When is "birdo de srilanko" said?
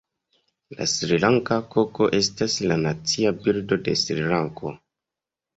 3.45-4.77